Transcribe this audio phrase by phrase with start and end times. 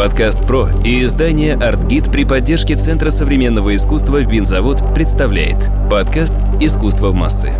[0.00, 5.58] Подкаст «Про» и издание «Артгид» при поддержке Центра современного искусства «Винзавод» представляет
[5.90, 7.52] подкаст «Искусство в массы».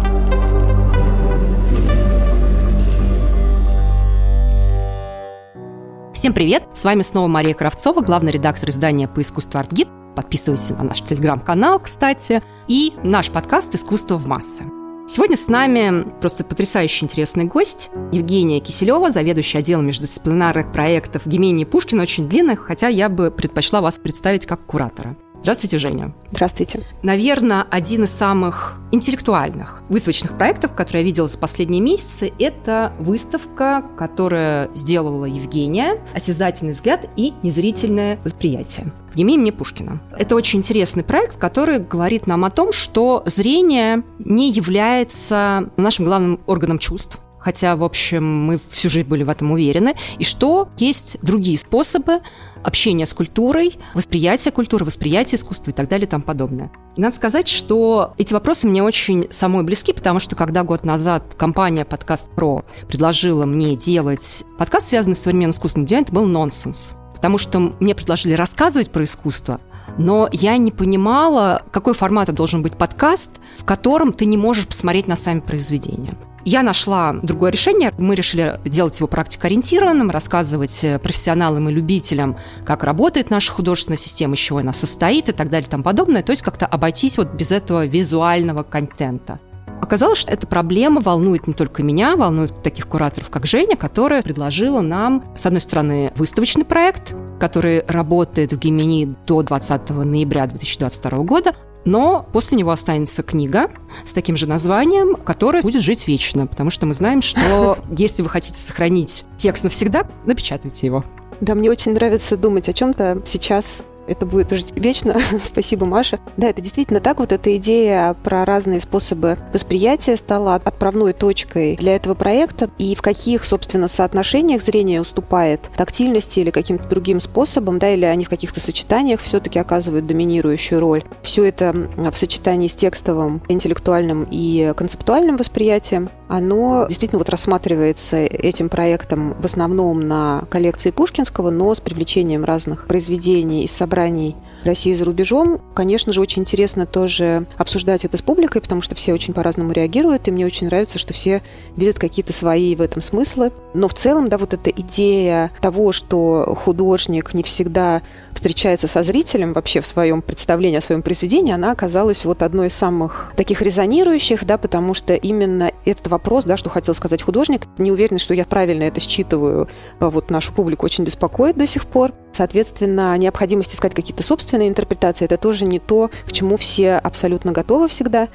[6.14, 6.62] Всем привет!
[6.72, 9.88] С вами снова Мария Кравцова, главный редактор издания по искусству «Артгид».
[10.16, 14.64] Подписывайтесь на наш телеграм-канал, кстати, и наш подкаст «Искусство в массы».
[15.12, 22.02] Сегодня с нами просто потрясающе интересный гость Евгения Киселева, заведующая отделом междисциплинарных проектов Гемении Пушкина,
[22.02, 25.16] очень длинных, хотя я бы предпочла вас представить как куратора.
[25.42, 26.12] Здравствуйте, Женя.
[26.32, 26.82] Здравствуйте.
[27.02, 33.84] Наверное, один из самых интеллектуальных выставочных проектов, которые я видела за последние месяцы, это выставка,
[33.96, 38.92] которая сделала Евгения «Осязательный взгляд и незрительное восприятие».
[39.14, 40.00] Евгения мне Пушкина.
[40.16, 46.40] Это очень интересный проект, который говорит нам о том, что зрение не является нашим главным
[46.46, 51.18] органом чувств, хотя, в общем, мы всю жизнь были в этом уверены, и что есть
[51.22, 52.20] другие способы
[52.62, 56.70] общения с культурой, восприятия культуры, восприятия искусства и так далее и тому подобное.
[56.96, 61.34] И надо сказать, что эти вопросы мне очень самой близки, потому что когда год назад
[61.36, 66.26] компания Подкаст Про предложила мне делать подкаст, связанный с современным искусством, для меня это был
[66.26, 66.94] нонсенс.
[67.14, 69.60] Потому что мне предложили рассказывать про искусство,
[69.98, 75.06] но я не понимала, какой формат должен быть подкаст, в котором ты не можешь посмотреть
[75.06, 76.14] на сами произведения.
[76.44, 77.92] Я нашла другое решение.
[77.98, 84.34] Мы решили делать его практикоориентированным, рассказывать э, профессионалам и любителям, как работает наша художественная система,
[84.34, 86.22] из чего она состоит и так далее и тому подобное.
[86.22, 89.38] То есть как-то обойтись вот без этого визуального контента.
[89.80, 94.82] Оказалось, что эта проблема волнует не только меня, волнует таких кураторов, как Женя, которая предложила
[94.82, 101.54] нам, с одной стороны, выставочный проект, который работает в Гемини до 20 ноября 2022 года,
[101.84, 103.70] но после него останется книга
[104.04, 108.28] с таким же названием, которая будет жить вечно, потому что мы знаем, что если вы
[108.28, 111.04] хотите сохранить текст навсегда, напечатайте его.
[111.40, 115.16] Да, мне очень нравится думать о чем-то сейчас это будет жить вечно.
[115.44, 116.18] Спасибо, Маша.
[116.36, 117.18] Да, это действительно так.
[117.18, 122.70] Вот эта идея про разные способы восприятия стала отправной точкой для этого проекта.
[122.78, 128.24] И в каких, собственно, соотношениях зрение уступает тактильности или каким-то другим способом, да, или они
[128.24, 131.04] в каких-то сочетаниях все-таки оказывают доминирующую роль.
[131.22, 138.68] Все это в сочетании с текстовым, интеллектуальным и концептуальным восприятием, оно действительно вот рассматривается этим
[138.68, 145.04] проектом в основном на коллекции Пушкинского, но с привлечением разных произведений из собраний России за
[145.04, 145.60] рубежом.
[145.74, 150.28] Конечно же, очень интересно тоже обсуждать это с публикой, потому что все очень по-разному реагируют,
[150.28, 151.42] и мне очень нравится, что все
[151.76, 153.50] видят какие-то свои в этом смыслы.
[153.74, 158.02] Но в целом, да, вот эта идея того, что художник не всегда
[158.34, 162.74] встречается со зрителем вообще в своем представлении о своем произведении, она оказалась вот одной из
[162.74, 167.92] самых таких резонирующих, да, потому что именно этот вопрос, да, что хотел сказать художник, не
[167.92, 172.12] уверена, что я правильно это считываю, а вот нашу публику очень беспокоит до сих пор.
[172.32, 177.88] Соответственно, необходимость искать какие-то собственные интерпретации– это тоже не то, к чему все абсолютно готовы
[177.88, 178.28] всегда.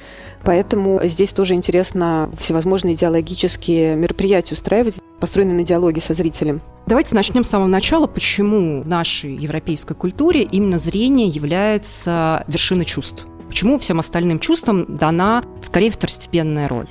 [0.44, 6.60] Поэтому здесь тоже интересно всевозможные идеологические мероприятия устраивать, построенные на диалоге со зрителем.
[6.86, 8.06] Давайте начнем с самого начала.
[8.06, 13.26] Почему в нашей европейской культуре именно зрение является вершиной чувств?
[13.48, 16.88] Почему всем остальным чувствам дана скорее второстепенная роль?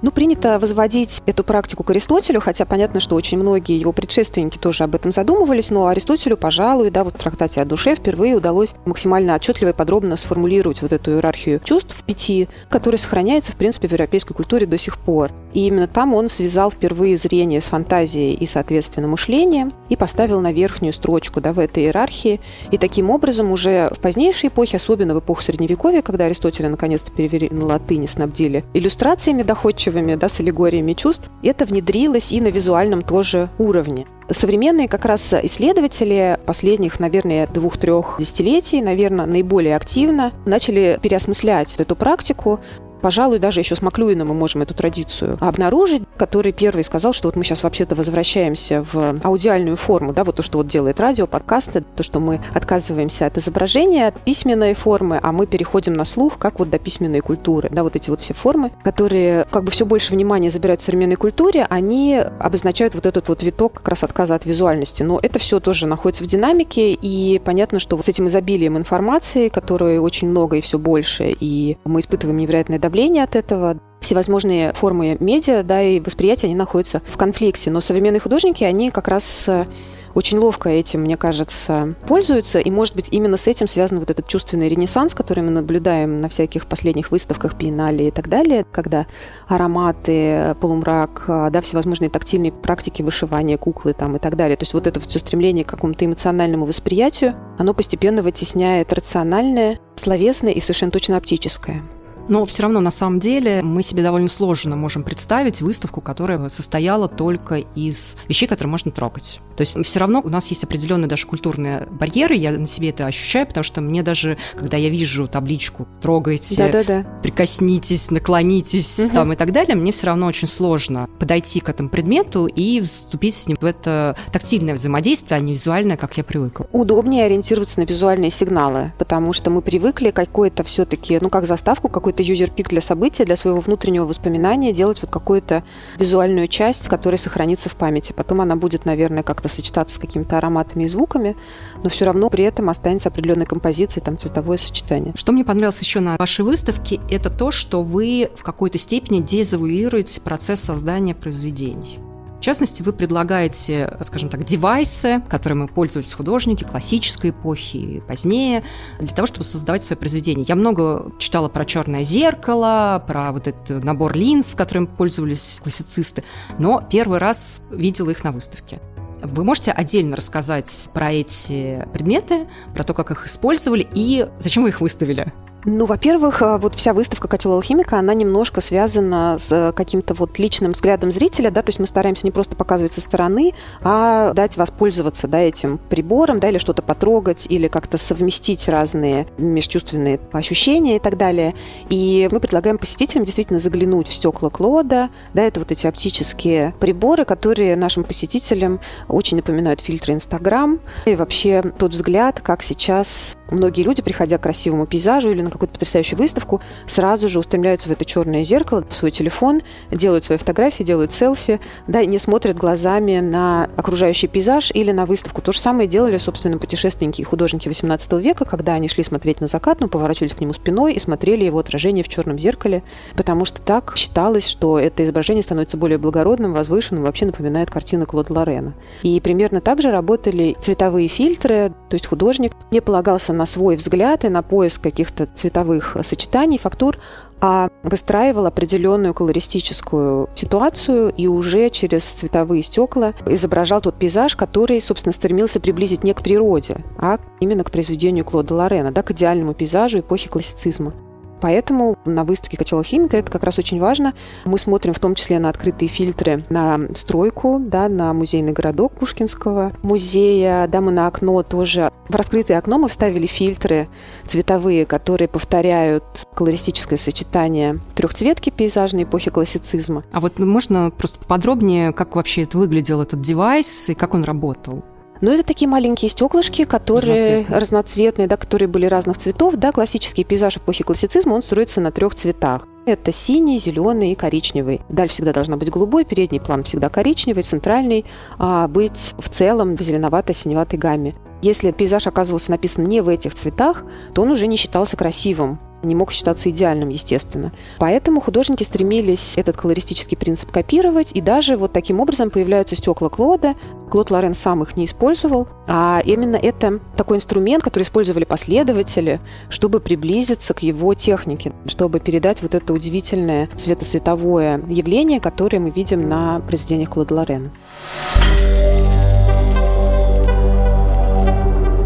[0.00, 4.84] Ну, принято возводить эту практику к Аристотелю, хотя понятно, что очень многие его предшественники тоже
[4.84, 9.34] об этом задумывались, но Аристотелю, пожалуй, да, вот в трактате о душе впервые удалось максимально
[9.34, 13.92] отчетливо и подробно сформулировать вот эту иерархию чувств в пяти, которая сохраняется, в принципе, в
[13.92, 15.32] европейской культуре до сих пор.
[15.52, 20.52] И именно там он связал впервые зрение с фантазией и, соответственно, мышлением и поставил на
[20.52, 22.40] верхнюю строчку да, в этой иерархии.
[22.70, 27.48] И таким образом уже в позднейшей эпохе, особенно в эпоху Средневековья, когда Аристотеля наконец-то перевели
[27.50, 33.02] на латыни, снабдили иллюстрациями доходчивыми, устойчивыми, да, с аллегориями чувств, это внедрилось и на визуальном
[33.02, 34.06] тоже уровне.
[34.30, 42.60] Современные как раз исследователи последних, наверное, двух-трех десятилетий, наверное, наиболее активно начали переосмыслять эту практику,
[43.00, 47.36] Пожалуй, даже еще с Маклюином мы можем эту традицию обнаружить, который первый сказал, что вот
[47.36, 51.84] мы сейчас вообще-то возвращаемся в аудиальную форму, да, вот то, что вот делает радио, подкасты,
[51.96, 56.58] то, что мы отказываемся от изображения, от письменной формы, а мы переходим на слух, как
[56.58, 60.12] вот до письменной культуры, да, вот эти вот все формы, которые как бы все больше
[60.12, 64.44] внимания забирают в современной культуре, они обозначают вот этот вот виток как раз отказа от
[64.44, 65.02] визуальности.
[65.02, 69.98] Но это все тоже находится в динамике, и понятно, что с этим изобилием информации, которой
[69.98, 73.78] очень много и все больше, и мы испытываем невероятное давление от этого.
[74.00, 77.70] Всевозможные формы медиа да, и восприятия, они находятся в конфликте.
[77.70, 79.66] Но современные художники, они как раз э,
[80.14, 82.60] очень ловко этим, мне кажется, пользуются.
[82.60, 86.28] И, может быть, именно с этим связан вот этот чувственный ренессанс, который мы наблюдаем на
[86.28, 89.06] всяких последних выставках, биеннале и так далее, когда
[89.48, 94.56] ароматы, полумрак, да, всевозможные тактильные практики вышивания куклы там и так далее.
[94.56, 100.52] То есть вот это все стремление к какому-то эмоциональному восприятию, оно постепенно вытесняет рациональное, словесное
[100.52, 101.82] и совершенно точно оптическое.
[102.28, 107.08] Но все равно, на самом деле, мы себе довольно сложно можем представить выставку, которая состояла
[107.08, 109.40] только из вещей, которые можно трогать.
[109.58, 113.06] То есть все равно у нас есть определенные даже культурные барьеры, я на себе это
[113.06, 117.04] ощущаю, потому что мне даже, когда я вижу табличку «трогайте», Да-да-да.
[117.24, 119.12] «прикоснитесь», «наклонитесь» угу.
[119.12, 123.34] там и так далее, мне все равно очень сложно подойти к этому предмету и вступить
[123.34, 126.68] с ним в это тактильное взаимодействие, а не визуальное, как я привыкла.
[126.70, 132.17] Удобнее ориентироваться на визуальные сигналы, потому что мы привыкли какой-то все-таки, ну как заставку, какой-то
[132.18, 135.62] какой-то юзер-пик для события, для своего внутреннего воспоминания, делать вот какую-то
[135.98, 138.12] визуальную часть, которая сохранится в памяти.
[138.12, 141.36] Потом она будет, наверное, как-то сочетаться с какими-то ароматами и звуками,
[141.82, 145.12] но все равно при этом останется определенная композиция, там цветовое сочетание.
[145.16, 150.20] Что мне понравилось еще на вашей выставке, это то, что вы в какой-то степени дезавуируете
[150.20, 152.00] процесс создания произведений.
[152.38, 158.62] В частности, вы предлагаете, скажем так, девайсы, которыми пользовались художники классической эпохи и позднее,
[159.00, 160.44] для того, чтобы создавать свои произведения.
[160.46, 166.22] Я много читала про черное зеркало, про вот этот набор линз, которым пользовались классицисты,
[166.58, 168.80] но первый раз видела их на выставке.
[169.20, 174.68] Вы можете отдельно рассказать про эти предметы, про то, как их использовали и зачем вы
[174.68, 175.32] их выставили?
[175.70, 180.38] Ну, во-первых, э, вот вся выставка «Котел алхимика», она немножко связана с э, каким-то вот
[180.38, 184.56] личным взглядом зрителя, да, то есть мы стараемся не просто показывать со стороны, а дать
[184.56, 191.00] воспользоваться, да, этим прибором, да, или что-то потрогать, или как-то совместить разные межчувственные ощущения и
[191.00, 191.54] так далее.
[191.90, 197.26] И мы предлагаем посетителям действительно заглянуть в стекла Клода, да, это вот эти оптические приборы,
[197.26, 204.00] которые нашим посетителям очень напоминают фильтры Инстаграм, и вообще тот взгляд, как сейчас многие люди,
[204.00, 208.44] приходя к красивому пейзажу или на какую-то потрясающую выставку, сразу же устремляются в это черное
[208.44, 209.60] зеркало, в свой телефон,
[209.90, 215.06] делают свои фотографии, делают селфи, да, и не смотрят глазами на окружающий пейзаж или на
[215.06, 215.42] выставку.
[215.42, 219.48] То же самое делали, собственно, путешественники и художники XVIII века, когда они шли смотреть на
[219.48, 222.82] закат, но поворачивались к нему спиной и смотрели его отражение в черном зеркале,
[223.16, 228.32] потому что так считалось, что это изображение становится более благородным, возвышенным, вообще напоминает картины Клода
[228.32, 228.74] Лорена.
[229.02, 234.24] И примерно так же работали цветовые фильтры, то есть художник не полагался на свой взгляд
[234.24, 236.98] и на поиск каких-то цветовых сочетаний, фактур,
[237.40, 245.12] а выстраивал определенную колористическую ситуацию и уже через цветовые стекла изображал тот пейзаж, который, собственно,
[245.12, 250.00] стремился приблизить не к природе, а именно к произведению Клода Лорена, да, к идеальному пейзажу
[250.00, 250.92] эпохи классицизма.
[251.40, 254.14] Поэтому на выставке «Котел химика» это как раз очень важно.
[254.44, 259.72] Мы смотрим в том числе на открытые фильтры, на стройку, да, на музейный городок Пушкинского
[259.82, 261.90] музея, да, мы на окно тоже.
[262.08, 263.88] В раскрытое окно мы вставили фильтры
[264.26, 266.04] цветовые, которые повторяют
[266.34, 270.04] колористическое сочетание трехцветки пейзажной эпохи классицизма.
[270.12, 274.84] А вот можно просто подробнее, как вообще это выглядел этот девайс и как он работал?
[275.20, 277.58] Но это такие маленькие стеклышки, которые разноцветные.
[277.58, 279.56] разноцветные, да, которые были разных цветов.
[279.56, 282.66] Да, классический пейзаж эпохи классицизма, он строится на трех цветах.
[282.86, 284.80] Это синий, зеленый и коричневый.
[284.88, 288.06] Даль всегда должна быть голубой, передний план всегда коричневый, центральный
[288.38, 291.14] а быть в целом в зеленовато-синеватой гамме.
[291.42, 295.94] Если пейзаж оказывался написан не в этих цветах, то он уже не считался красивым не
[295.94, 297.52] мог считаться идеальным, естественно.
[297.78, 303.54] Поэтому художники стремились этот колористический принцип копировать, и даже вот таким образом появляются стекла Клода.
[303.90, 309.80] Клод Лорен сам их не использовал, а именно это такой инструмент, который использовали последователи, чтобы
[309.80, 316.40] приблизиться к его технике, чтобы передать вот это удивительное светосветовое явление, которое мы видим на
[316.40, 317.50] произведениях Клода Лорена.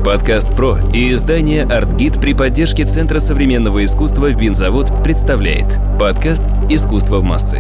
[0.05, 7.23] Подкаст «Про» и издание «Артгид» при поддержке Центра современного искусства «Винзавод» представляет подкаст «Искусство в
[7.23, 7.59] массы».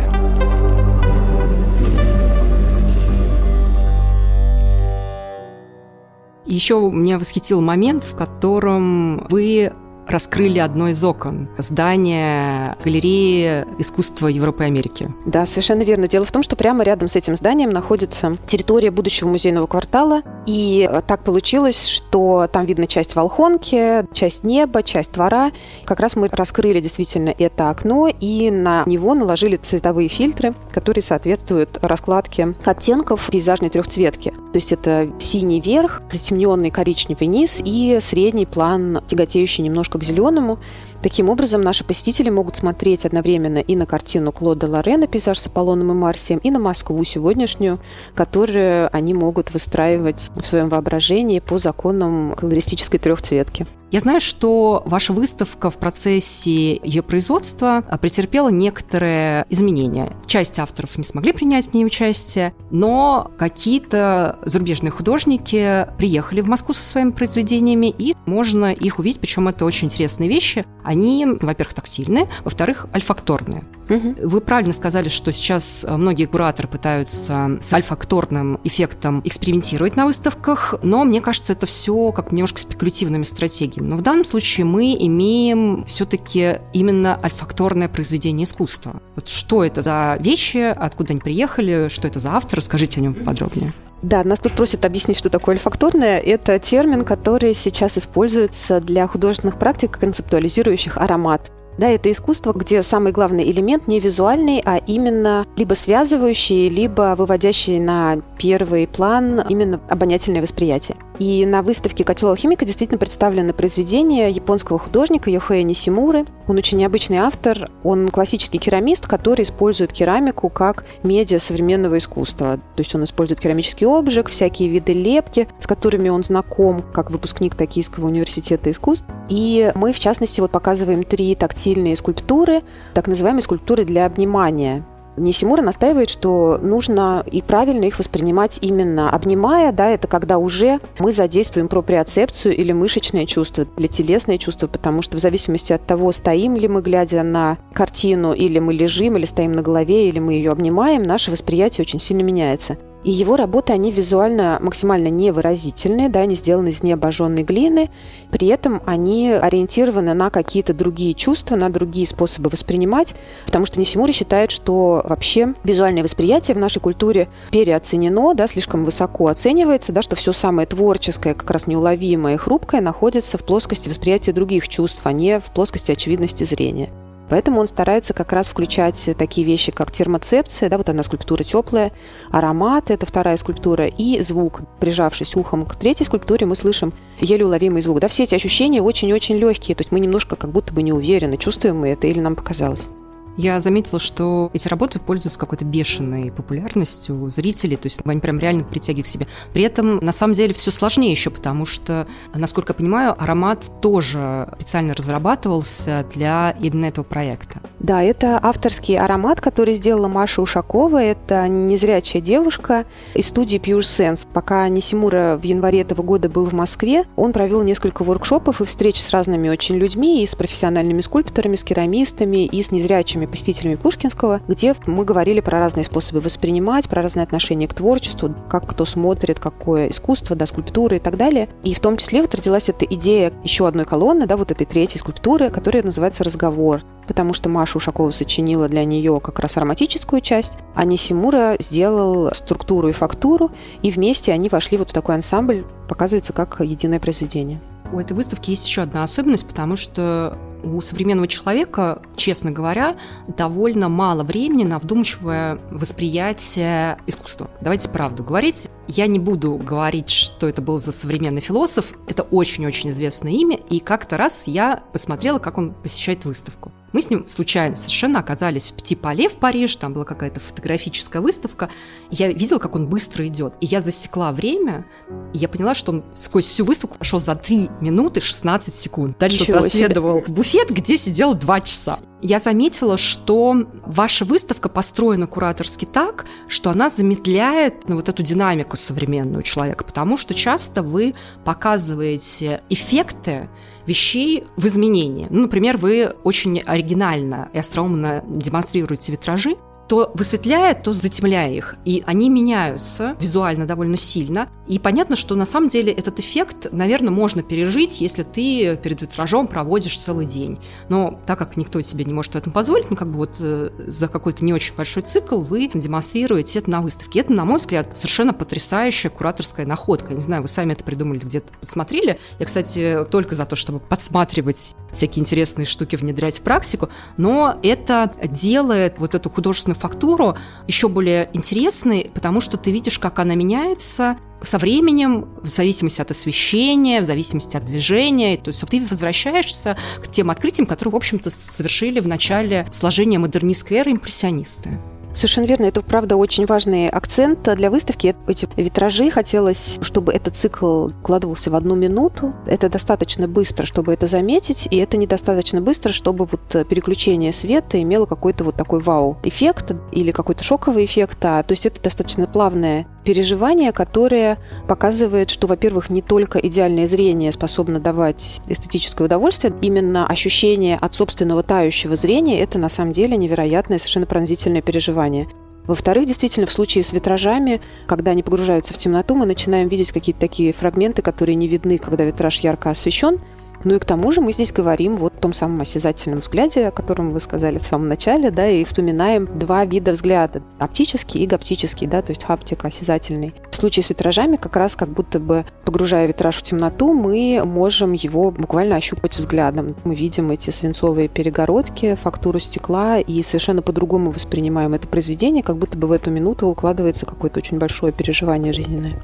[6.44, 9.72] Еще меня восхитил момент, в котором вы
[10.06, 15.10] раскрыли одно из окон здания галереи искусства Европы и Америки.
[15.26, 16.08] Да, совершенно верно.
[16.08, 20.22] Дело в том, что прямо рядом с этим зданием находится территория будущего музейного квартала.
[20.46, 25.52] И так получилось, что там видно часть Волхонки, часть неба, часть двора.
[25.84, 31.78] Как раз мы раскрыли действительно это окно и на него наложили цветовые фильтры, которые соответствуют
[31.80, 34.30] раскладке оттенков пейзажной трехцветки.
[34.30, 40.58] То есть это синий верх, затемненный коричневый низ и средний план, тяготеющий немножко к зеленому.
[41.02, 45.90] Таким образом, наши посетители могут смотреть одновременно и на картину Клода Лорена «Пейзаж с Аполлоном
[45.90, 47.80] и Марсием», и на Москву сегодняшнюю,
[48.14, 53.66] которую они могут выстраивать в своем воображении по законам колористической трехцветки.
[53.90, 60.16] Я знаю, что ваша выставка в процессе ее производства претерпела некоторые изменения.
[60.26, 66.72] Часть авторов не смогли принять в ней участие, но какие-то зарубежные художники приехали в Москву
[66.72, 70.64] со своими произведениями, и можно их увидеть, причем это очень интересные вещи.
[70.82, 73.64] Они, во-первых, тактильные, во-вторых, альфакторные.
[73.90, 74.14] Угу.
[74.22, 81.04] Вы правильно сказали, что сейчас многие кураторы пытаются с альфакторным эффектом экспериментировать на выставках, но
[81.04, 83.88] мне кажется, это все как немножко спекулятивными стратегиями.
[83.88, 89.02] Но в данном случае мы имеем все-таки именно альфакторное произведение искусства.
[89.16, 93.14] Вот что это за вещи, откуда они приехали, что это за автор, расскажите о нем
[93.14, 93.72] подробнее.
[94.02, 96.18] Да, нас тут просят объяснить, что такое альфакторное.
[96.18, 101.50] Это термин, который сейчас используется для художественных практик, концептуализирующих аромат.
[101.78, 107.78] Да, это искусство, где самый главный элемент не визуальный, а именно либо связывающий, либо выводящий
[107.78, 110.96] на первый план именно обонятельное восприятие.
[111.18, 116.26] И на выставке «Котел алхимика» действительно представлены произведения японского художника Йохея Нисимуры.
[116.48, 122.56] Он очень необычный автор, он классический керамист, который использует керамику как медиа современного искусства.
[122.56, 127.54] То есть он использует керамический обжиг, всякие виды лепки, с которыми он знаком, как выпускник
[127.54, 129.04] Токийского университета искусств.
[129.32, 132.60] И мы, в частности, вот показываем три тактильные скульптуры,
[132.92, 134.84] так называемые скульптуры для обнимания.
[135.16, 141.12] Нисимура настаивает, что нужно и правильно их воспринимать именно обнимая, да, это когда уже мы
[141.12, 146.54] задействуем проприоцепцию или мышечное чувство, или телесное чувство, потому что в зависимости от того, стоим
[146.54, 150.50] ли мы, глядя на картину, или мы лежим, или стоим на голове, или мы ее
[150.50, 152.76] обнимаем, наше восприятие очень сильно меняется.
[153.04, 157.90] И его работы, они визуально максимально невыразительные, да, они сделаны из необожженной глины,
[158.30, 164.12] при этом они ориентированы на какие-то другие чувства, на другие способы воспринимать, потому что Нисимури
[164.12, 170.14] считает, что вообще визуальное восприятие в нашей культуре переоценено, да, слишком высоко оценивается, да, что
[170.14, 175.12] все самое творческое, как раз неуловимое и хрупкое находится в плоскости восприятия других чувств, а
[175.12, 176.90] не в плоскости очевидности зрения.
[177.32, 181.90] Поэтому он старается как раз включать такие вещи, как термоцепция, да, вот она скульптура теплая,
[182.30, 184.60] аромат, это вторая скульптура, и звук.
[184.80, 188.00] Прижавшись ухом к третьей скульптуре, мы слышим еле уловимый звук.
[188.00, 191.38] Да, все эти ощущения очень-очень легкие, то есть мы немножко как будто бы не уверены,
[191.38, 192.90] чувствуем мы это или нам показалось.
[193.36, 198.38] Я заметила, что эти работы пользуются какой-то бешеной популярностью у зрителей, то есть они прям
[198.38, 199.26] реально притягивают к себе.
[199.52, 204.48] При этом, на самом деле, все сложнее еще, потому что, насколько я понимаю, аромат тоже
[204.58, 207.60] специально разрабатывался для именно этого проекта.
[207.78, 211.02] Да, это авторский аромат, который сделала Маша Ушакова.
[211.02, 212.84] Это незрячая девушка
[213.14, 214.26] из студии Pure Sense.
[214.32, 219.00] Пока Нисимура в январе этого года был в Москве, он провел несколько воркшопов и встреч
[219.00, 223.74] с разными очень людьми, и с профессиональными скульпторами, с керамистами, и с незрячими нашими посетителями
[223.76, 228.84] Пушкинского, где мы говорили про разные способы воспринимать, про разные отношения к творчеству, как кто
[228.84, 231.48] смотрит, какое искусство, да, скульптуры и так далее.
[231.64, 234.98] И в том числе вот родилась эта идея еще одной колонны, да, вот этой третьей
[235.00, 240.58] скульптуры, которая называется «Разговор» потому что Маша Ушакова сочинила для нее как раз ароматическую часть,
[240.76, 243.50] а Нисимура сделал структуру и фактуру,
[243.82, 247.60] и вместе они вошли вот в такой ансамбль, показывается как единое произведение.
[247.92, 253.88] У этой выставки есть еще одна особенность, потому что у современного человека, честно говоря, довольно
[253.88, 257.50] мало времени на вдумчивое восприятие искусства.
[257.60, 258.68] Давайте правду говорить.
[258.88, 261.94] Я не буду говорить, что это был за современный философ.
[262.06, 263.56] Это очень-очень известное имя.
[263.70, 266.72] И как-то раз я посмотрела, как он посещает выставку.
[266.92, 271.70] Мы с ним случайно совершенно оказались в Пти-Пале в Париж, там была какая-то фотографическая выставка.
[272.10, 273.54] Я видела, как он быстро идет.
[273.60, 274.84] И я засекла время,
[275.32, 279.18] и я поняла, что он сквозь всю выставку пошел за 3 минуты 16 секунд.
[279.18, 280.26] Дальше Ничего он проследовал себе.
[280.26, 281.98] в буфет, где сидел 2 часа.
[282.20, 288.76] Я заметила, что ваша выставка построена кураторски так, что она замедляет ну, вот эту динамику
[288.76, 293.48] современную человека, потому что часто вы показываете эффекты,
[293.86, 295.26] вещей в изменении.
[295.30, 299.56] Ну, например, вы очень оригинально и остроумно демонстрируете витражи,
[299.92, 301.76] то высветляя, то затемляя их.
[301.84, 304.48] И они меняются визуально довольно сильно.
[304.66, 309.46] И понятно, что на самом деле этот эффект, наверное, можно пережить, если ты перед витражом
[309.46, 310.58] проводишь целый день.
[310.88, 313.68] Но так как никто себе не может в этом позволить, ну как бы вот э,
[313.86, 317.20] за какой-то не очень большой цикл вы демонстрируете это на выставке.
[317.20, 320.14] Это, на мой взгляд, совершенно потрясающая кураторская находка.
[320.14, 322.18] Не знаю, вы сами это придумали, где-то посмотрели.
[322.38, 328.10] Я, кстати, только за то, чтобы подсматривать всякие интересные штуки, внедрять в практику, но это
[328.22, 330.36] делает вот эту художественную фактуру
[330.66, 336.10] еще более интересной, потому что ты видишь, как она меняется, со временем, в зависимости от
[336.10, 341.30] освещения, в зависимости от движения, то есть ты возвращаешься к тем открытиям, которые, в общем-то,
[341.30, 344.70] совершили в начале сложения модернистской эры импрессионисты.
[345.14, 345.66] Совершенно верно.
[345.66, 348.14] Это, правда, очень важный акцент для выставки.
[348.26, 352.32] Эти витражи хотелось, чтобы этот цикл укладывался в одну минуту.
[352.46, 358.06] Это достаточно быстро, чтобы это заметить, и это недостаточно быстро, чтобы вот переключение света имело
[358.06, 361.18] какой-то вот такой вау-эффект или какой-то шоковый эффект.
[361.22, 367.32] А, то есть это достаточно плавное переживание, которое показывает, что, во-первых, не только идеальное зрение
[367.32, 373.78] способно давать эстетическое удовольствие, именно ощущение от собственного тающего зрения– это на самом деле невероятное,
[373.78, 375.28] совершенно пронзительное переживание.
[375.66, 380.20] Во-вторых, действительно, в случае с витражами, когда они погружаются в темноту, мы начинаем видеть какие-то
[380.20, 383.18] такие фрагменты, которые не видны, когда витраж ярко освещен,
[383.64, 386.70] ну и к тому же мы здесь говорим вот о том самом осязательном взгляде, о
[386.70, 391.86] котором вы сказали в самом начале, да, и вспоминаем два вида взгляда– оптический и гаптический,
[391.86, 393.34] да, то есть хаптик осязательный.
[393.50, 397.92] В случае с витражами как раз как будто бы, погружая витраж в темноту, мы можем
[397.92, 399.76] его буквально ощупать взглядом.
[399.84, 405.78] Мы видим эти свинцовые перегородки, фактуру стекла и совершенно по-другому воспринимаем это произведение, как будто
[405.78, 409.00] бы в эту минуту укладывается какое-то очень большое переживание жизненное.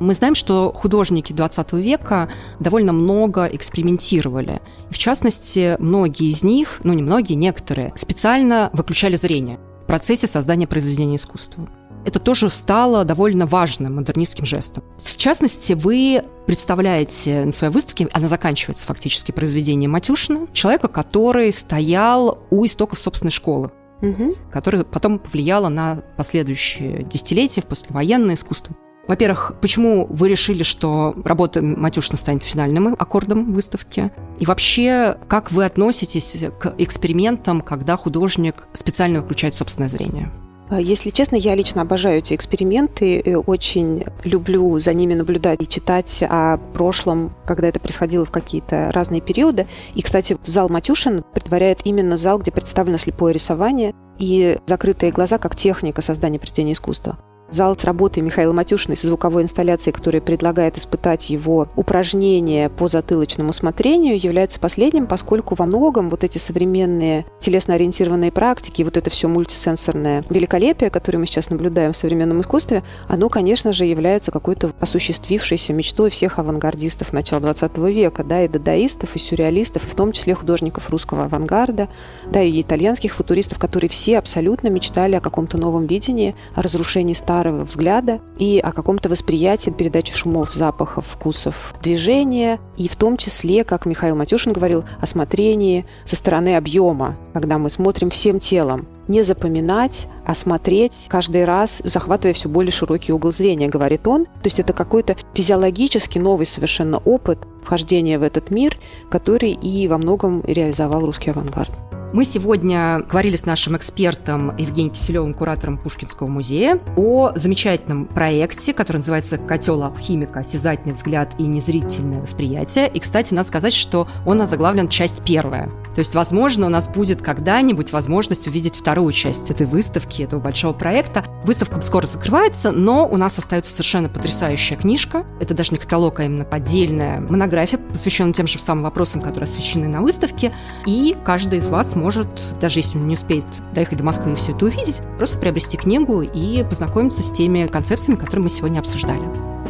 [0.00, 4.62] Мы знаем, что художники 20 века довольно много экспериментировали.
[4.88, 10.66] В частности, многие из них, ну не многие, некоторые, специально выключали зрение в процессе создания
[10.66, 11.68] произведения искусства.
[12.06, 14.84] Это тоже стало довольно важным модернистским жестом.
[15.02, 22.38] В частности, вы представляете на своей выставке, она заканчивается фактически произведением Матюшина, человека, который стоял
[22.48, 24.32] у истоков собственной школы, угу.
[24.50, 28.74] которая потом повлияла на последующие десятилетия в послевоенное искусство.
[29.06, 34.12] Во-первых, почему вы решили, что работа Матюшина станет финальным аккордом выставки?
[34.38, 40.30] И вообще, как вы относитесь к экспериментам, когда художник специально выключает собственное зрение?
[40.70, 46.22] А, если честно, я лично обожаю эти эксперименты, очень люблю за ними наблюдать и читать
[46.28, 49.66] о прошлом, когда это происходило в какие-то разные периоды.
[49.94, 55.56] И, кстати, зал Матюшин предваряет именно зал, где представлено слепое рисование и закрытые глаза как
[55.56, 57.18] техника создания произведения искусства.
[57.50, 63.52] Зал с работой Михаила Матюшина с звуковой инсталляцией, которая предлагает испытать его упражнения по затылочному
[63.52, 70.24] смотрению, является последним, поскольку во многом вот эти современные телесно-ориентированные практики, вот это все мультисенсорное
[70.30, 76.10] великолепие, которое мы сейчас наблюдаем в современном искусстве, оно, конечно же, является какой-то осуществившейся мечтой
[76.10, 81.24] всех авангардистов начала 20 века, да, и дадаистов, и сюрреалистов, в том числе художников русского
[81.24, 81.88] авангарда,
[82.30, 87.39] да, и итальянских футуристов, которые все абсолютно мечтали о каком-то новом видении, о разрушении старого
[87.40, 93.64] старого взгляда и о каком-то восприятии передачи шумов, запахов, вкусов, движения, и в том числе,
[93.64, 98.86] как Михаил Матюшин говорил, о смотрении со стороны объема, когда мы смотрим всем телом.
[99.08, 104.26] Не запоминать, а смотреть каждый раз, захватывая все более широкий угол зрения, говорит он.
[104.26, 108.76] То есть это какой-то физиологически новый совершенно опыт вхождения в этот мир,
[109.10, 111.89] который и во многом реализовал русский авангард.
[112.12, 118.96] Мы сегодня говорили с нашим экспертом Евгением Киселевым, куратором Пушкинского музея, о замечательном проекте, который
[118.96, 120.40] называется «Котел алхимика.
[120.40, 122.88] Осязательный взгляд и незрительное восприятие».
[122.88, 125.70] И, кстати, надо сказать, что он озаглавлен часть первая.
[125.94, 130.72] То есть, возможно, у нас будет когда-нибудь возможность увидеть вторую часть этой выставки, этого большого
[130.72, 131.24] проекта.
[131.44, 135.24] Выставка скоро закрывается, но у нас остается совершенно потрясающая книжка.
[135.40, 139.86] Это даже не каталог, а именно отдельная монография, посвященная тем же самым вопросам, которые освещены
[139.86, 140.52] на выставке.
[140.86, 142.28] И каждый из вас может,
[142.60, 146.22] даже если он не успеет доехать до Москвы и все это увидеть, просто приобрести книгу
[146.22, 149.22] и познакомиться с теми концепциями, которые мы сегодня обсуждали.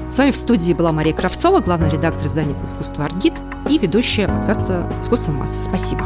[0.09, 3.35] С вами в студии была Мария Кравцова, главный редактор издания по искусству «Артгид»
[3.69, 5.61] и ведущая подкаста «Искусство массы».
[5.61, 6.05] Спасибо.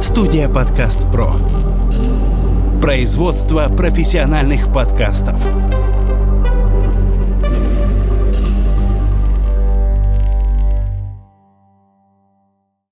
[0.00, 1.34] Студия «Подкаст Про».
[2.80, 5.40] Производство профессиональных подкастов.